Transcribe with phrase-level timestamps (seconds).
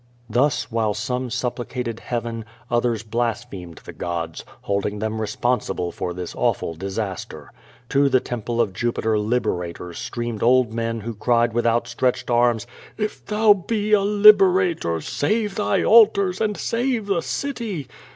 [0.27, 6.73] Thus, while some supplicated heaven, others blasphemed tlie gods, holding them responsible for this awful
[6.73, 7.51] disaster.
[7.89, 12.65] To the temple of Jupiter Liberator streamed old men who cried with outstretched arms:
[12.97, 17.87] "If Thou be a Liberator, save Thy altars and save the city.'